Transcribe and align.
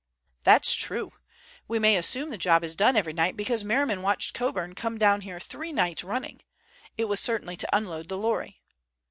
"That's 0.43 0.73
true. 0.73 1.11
We 1.67 1.77
may 1.77 1.95
assume 1.95 2.31
the 2.31 2.37
job 2.39 2.63
is 2.63 2.75
done 2.75 2.95
every 2.95 3.13
night, 3.13 3.37
because 3.37 3.63
Merriman 3.63 4.01
watched 4.01 4.33
Coburn 4.33 4.73
come 4.73 4.97
down 4.97 5.21
here 5.21 5.39
three 5.39 5.71
nights 5.71 6.03
running. 6.03 6.41
It 6.97 7.05
was 7.05 7.19
certainly 7.19 7.55
to 7.57 7.69
unload 7.75 8.09
the 8.09 8.17
lorry." 8.17 8.63